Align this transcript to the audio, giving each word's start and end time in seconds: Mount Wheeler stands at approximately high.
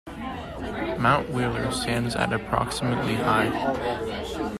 Mount 0.97 1.29
Wheeler 1.29 1.69
stands 1.71 2.15
at 2.15 2.33
approximately 2.33 3.13
high. 3.17 3.51